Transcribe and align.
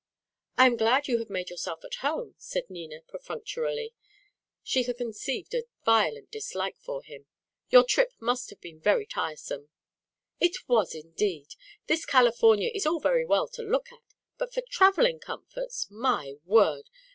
"I 0.57 0.65
am 0.65 0.77
glad 0.77 1.07
you 1.07 1.19
have 1.19 1.29
made 1.29 1.51
yourself 1.51 1.85
at 1.85 1.93
home," 2.01 2.33
said 2.39 2.71
Nina, 2.71 3.01
perfunctorily; 3.07 3.93
she 4.63 4.81
had 4.81 4.97
conceived 4.97 5.53
a 5.53 5.65
violent 5.85 6.31
dislike 6.31 6.79
for 6.79 7.03
him. 7.03 7.27
"Your 7.69 7.83
trip 7.83 8.11
must 8.19 8.49
have 8.49 8.59
been 8.59 8.79
very 8.79 9.05
tiresome." 9.05 9.69
"It 10.39 10.67
was, 10.67 10.95
indeed. 10.95 11.53
This 11.85 12.07
California 12.07 12.71
is 12.73 12.87
all 12.87 12.99
very 12.99 13.27
well 13.27 13.47
to 13.49 13.61
look 13.61 13.91
at, 13.91 14.15
but 14.39 14.51
for 14.51 14.63
travelling 14.71 15.19
comforts 15.19 15.85
my 15.91 16.33
word! 16.45 16.89